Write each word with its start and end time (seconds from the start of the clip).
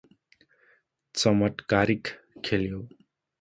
चमत्कारिक 1.15 2.07
खेल्यो। 2.45 2.81